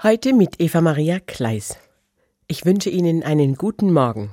Heute 0.00 0.32
mit 0.32 0.60
Eva 0.60 0.80
Maria 0.80 1.18
Kleis. 1.18 1.76
Ich 2.46 2.64
wünsche 2.64 2.88
Ihnen 2.88 3.24
einen 3.24 3.56
guten 3.56 3.92
Morgen. 3.92 4.30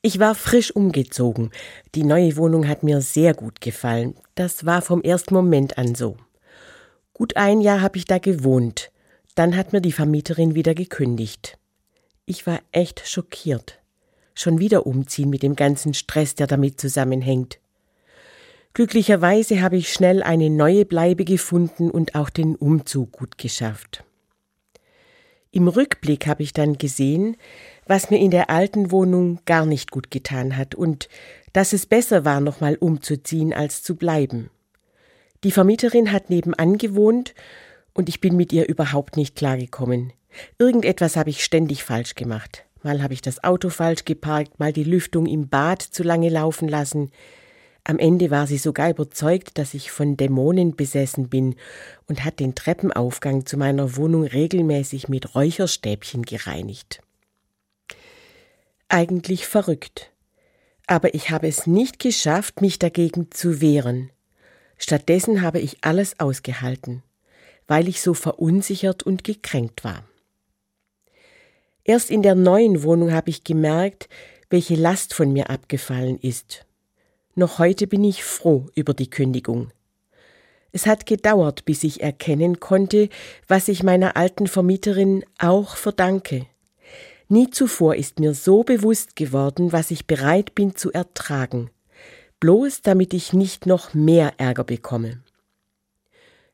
Ich 0.00 0.20
war 0.20 0.36
frisch 0.36 0.70
umgezogen. 0.70 1.50
Die 1.96 2.04
neue 2.04 2.36
Wohnung 2.36 2.68
hat 2.68 2.84
mir 2.84 3.00
sehr 3.00 3.34
gut 3.34 3.60
gefallen. 3.60 4.14
Das 4.36 4.64
war 4.64 4.80
vom 4.80 5.02
ersten 5.02 5.34
Moment 5.34 5.76
an 5.76 5.96
so. 5.96 6.16
Gut 7.14 7.36
ein 7.36 7.62
Jahr 7.62 7.80
habe 7.80 7.98
ich 7.98 8.04
da 8.04 8.18
gewohnt. 8.18 8.92
Dann 9.34 9.56
hat 9.56 9.72
mir 9.72 9.80
die 9.80 9.90
Vermieterin 9.90 10.54
wieder 10.54 10.76
gekündigt. 10.76 11.58
Ich 12.24 12.46
war 12.46 12.60
echt 12.70 13.08
schockiert. 13.08 13.80
Schon 14.36 14.60
wieder 14.60 14.86
umziehen 14.86 15.30
mit 15.30 15.42
dem 15.42 15.56
ganzen 15.56 15.94
Stress, 15.94 16.36
der 16.36 16.46
damit 16.46 16.80
zusammenhängt. 16.80 17.58
Glücklicherweise 18.72 19.62
habe 19.62 19.78
ich 19.78 19.92
schnell 19.92 20.22
eine 20.22 20.48
neue 20.48 20.84
Bleibe 20.84 21.24
gefunden 21.24 21.90
und 21.90 22.14
auch 22.14 22.30
den 22.30 22.54
Umzug 22.54 23.10
gut 23.10 23.36
geschafft. 23.36 24.04
Im 25.54 25.68
Rückblick 25.68 26.26
habe 26.26 26.42
ich 26.42 26.52
dann 26.52 26.78
gesehen, 26.78 27.36
was 27.86 28.10
mir 28.10 28.18
in 28.18 28.32
der 28.32 28.50
alten 28.50 28.90
Wohnung 28.90 29.38
gar 29.44 29.66
nicht 29.66 29.92
gut 29.92 30.10
getan 30.10 30.56
hat 30.56 30.74
und 30.74 31.08
dass 31.52 31.72
es 31.72 31.86
besser 31.86 32.24
war, 32.24 32.40
nochmal 32.40 32.74
umzuziehen, 32.74 33.52
als 33.52 33.84
zu 33.84 33.94
bleiben. 33.94 34.50
Die 35.44 35.52
Vermieterin 35.52 36.10
hat 36.10 36.28
nebenan 36.28 36.76
gewohnt 36.76 37.36
und 37.92 38.08
ich 38.08 38.20
bin 38.20 38.34
mit 38.34 38.52
ihr 38.52 38.68
überhaupt 38.68 39.16
nicht 39.16 39.36
klargekommen. 39.36 40.12
Irgendetwas 40.58 41.14
habe 41.14 41.30
ich 41.30 41.44
ständig 41.44 41.84
falsch 41.84 42.16
gemacht. 42.16 42.64
Mal 42.82 43.00
habe 43.00 43.14
ich 43.14 43.22
das 43.22 43.44
Auto 43.44 43.68
falsch 43.68 44.04
geparkt, 44.04 44.58
mal 44.58 44.72
die 44.72 44.82
Lüftung 44.82 45.26
im 45.26 45.48
Bad 45.48 45.82
zu 45.82 46.02
lange 46.02 46.30
laufen 46.30 46.66
lassen, 46.66 47.12
am 47.86 47.98
Ende 47.98 48.30
war 48.30 48.46
sie 48.46 48.56
sogar 48.56 48.88
überzeugt, 48.88 49.58
dass 49.58 49.74
ich 49.74 49.90
von 49.90 50.16
Dämonen 50.16 50.74
besessen 50.74 51.28
bin 51.28 51.54
und 52.06 52.24
hat 52.24 52.40
den 52.40 52.54
Treppenaufgang 52.54 53.44
zu 53.44 53.58
meiner 53.58 53.96
Wohnung 53.96 54.24
regelmäßig 54.24 55.08
mit 55.10 55.34
Räucherstäbchen 55.34 56.22
gereinigt. 56.22 57.02
Eigentlich 58.88 59.46
verrückt. 59.46 60.10
Aber 60.86 61.14
ich 61.14 61.28
habe 61.28 61.46
es 61.46 61.66
nicht 61.66 61.98
geschafft, 61.98 62.62
mich 62.62 62.78
dagegen 62.78 63.30
zu 63.30 63.60
wehren. 63.60 64.10
Stattdessen 64.78 65.42
habe 65.42 65.60
ich 65.60 65.78
alles 65.82 66.18
ausgehalten, 66.18 67.02
weil 67.66 67.86
ich 67.86 68.00
so 68.00 68.14
verunsichert 68.14 69.02
und 69.02 69.24
gekränkt 69.24 69.84
war. 69.84 70.04
Erst 71.84 72.10
in 72.10 72.22
der 72.22 72.34
neuen 72.34 72.82
Wohnung 72.82 73.12
habe 73.12 73.28
ich 73.28 73.44
gemerkt, 73.44 74.08
welche 74.48 74.74
Last 74.74 75.12
von 75.12 75.34
mir 75.34 75.50
abgefallen 75.50 76.18
ist 76.18 76.64
noch 77.36 77.58
heute 77.58 77.86
bin 77.86 78.04
ich 78.04 78.24
froh 78.24 78.66
über 78.74 78.94
die 78.94 79.10
Kündigung. 79.10 79.70
Es 80.72 80.86
hat 80.86 81.06
gedauert, 81.06 81.64
bis 81.64 81.84
ich 81.84 82.02
erkennen 82.02 82.58
konnte, 82.58 83.08
was 83.46 83.68
ich 83.68 83.82
meiner 83.82 84.16
alten 84.16 84.48
Vermieterin 84.48 85.24
auch 85.38 85.76
verdanke. 85.76 86.46
Nie 87.28 87.48
zuvor 87.50 87.94
ist 87.94 88.18
mir 88.18 88.34
so 88.34 88.64
bewusst 88.64 89.16
geworden, 89.16 89.72
was 89.72 89.90
ich 89.90 90.06
bereit 90.06 90.54
bin 90.54 90.76
zu 90.76 90.92
ertragen, 90.92 91.70
bloß 92.40 92.82
damit 92.82 93.14
ich 93.14 93.32
nicht 93.32 93.66
noch 93.66 93.94
mehr 93.94 94.34
Ärger 94.38 94.64
bekomme. 94.64 95.22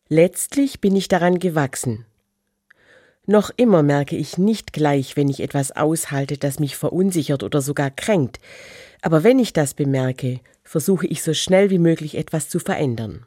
Letztlich 0.09 0.81
bin 0.81 0.97
ich 0.97 1.09
daran 1.09 1.39
gewachsen. 1.39 2.05
Noch 3.27 3.51
immer 3.57 3.83
merke 3.83 4.17
ich 4.17 4.39
nicht 4.39 4.73
gleich, 4.73 5.17
wenn 5.17 5.29
ich 5.29 5.41
etwas 5.41 5.73
aushalte, 5.73 6.37
das 6.37 6.59
mich 6.59 6.77
verunsichert 6.77 7.43
oder 7.43 7.61
sogar 7.61 7.91
kränkt, 7.91 8.41
aber 9.03 9.25
wenn 9.25 9.39
ich 9.39 9.53
das 9.53 9.75
bemerke, 9.75 10.41
versuche 10.63 11.07
ich 11.07 11.23
so 11.23 11.35
schnell 11.35 11.71
wie 11.71 11.79
möglich 11.79 12.17
etwas 12.17 12.49
zu 12.49 12.59
verändern. 12.59 13.27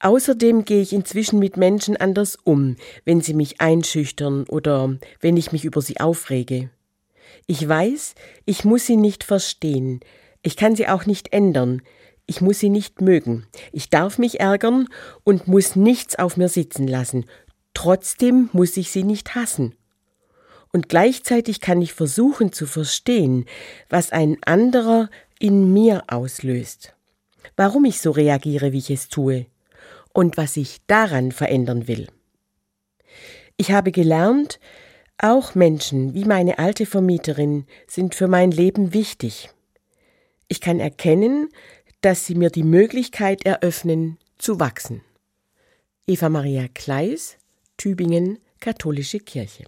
Außerdem 0.00 0.64
gehe 0.64 0.80
ich 0.80 0.92
inzwischen 0.92 1.40
mit 1.40 1.56
Menschen 1.56 1.96
anders 1.96 2.38
um, 2.44 2.76
wenn 3.04 3.20
sie 3.20 3.34
mich 3.34 3.60
einschüchtern 3.60 4.44
oder 4.44 4.96
wenn 5.20 5.36
ich 5.36 5.50
mich 5.50 5.64
über 5.64 5.82
sie 5.82 5.98
aufrege. 5.98 6.70
Ich 7.46 7.66
weiß, 7.68 8.14
ich 8.44 8.64
muss 8.64 8.86
sie 8.86 8.96
nicht 8.96 9.24
verstehen, 9.24 10.00
ich 10.42 10.56
kann 10.56 10.76
sie 10.76 10.86
auch 10.86 11.04
nicht 11.04 11.32
ändern, 11.32 11.82
ich 12.26 12.40
muss 12.40 12.60
sie 12.60 12.68
nicht 12.68 13.00
mögen, 13.00 13.46
ich 13.72 13.90
darf 13.90 14.18
mich 14.18 14.38
ärgern 14.38 14.86
und 15.24 15.48
muss 15.48 15.74
nichts 15.74 16.16
auf 16.16 16.36
mir 16.36 16.48
sitzen 16.48 16.86
lassen, 16.86 17.24
trotzdem 17.74 18.50
muss 18.52 18.76
ich 18.76 18.90
sie 18.90 19.02
nicht 19.02 19.34
hassen 19.34 19.74
und 20.72 20.88
gleichzeitig 20.88 21.60
kann 21.60 21.80
ich 21.82 21.92
versuchen 21.92 22.52
zu 22.52 22.66
verstehen, 22.66 23.46
was 23.88 24.12
ein 24.12 24.38
anderer 24.44 25.08
in 25.38 25.72
mir 25.72 26.04
auslöst, 26.08 26.94
warum 27.56 27.84
ich 27.84 28.00
so 28.00 28.10
reagiere, 28.10 28.72
wie 28.72 28.78
ich 28.78 28.90
es 28.90 29.08
tue 29.08 29.46
und 30.12 30.36
was 30.36 30.56
ich 30.56 30.78
daran 30.86 31.32
verändern 31.32 31.88
will. 31.88 32.08
Ich 33.56 33.72
habe 33.72 33.92
gelernt, 33.92 34.60
auch 35.18 35.54
Menschen 35.54 36.14
wie 36.14 36.24
meine 36.24 36.58
alte 36.58 36.86
Vermieterin 36.86 37.66
sind 37.86 38.14
für 38.14 38.28
mein 38.28 38.52
Leben 38.52 38.94
wichtig. 38.94 39.50
Ich 40.46 40.60
kann 40.60 40.78
erkennen, 40.78 41.48
dass 42.00 42.24
sie 42.24 42.36
mir 42.36 42.50
die 42.50 42.62
Möglichkeit 42.62 43.44
eröffnen, 43.44 44.18
zu 44.38 44.60
wachsen. 44.60 45.02
Eva 46.06 46.28
Maria 46.28 46.68
Kleis, 46.72 47.36
Tübingen, 47.76 48.38
Katholische 48.60 49.18
Kirche. 49.18 49.64